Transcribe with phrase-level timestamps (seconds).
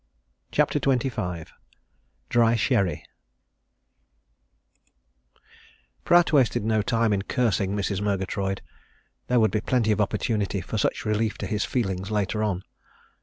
[0.51, 1.47] CHAPTER XXV
[2.29, 3.05] DRY SHERRY
[6.03, 8.01] Pratt wasted no time in cursing Mrs.
[8.01, 8.63] Murgatroyd.
[9.27, 12.63] There would be plenty of opportunity for such relief to his feelings later on.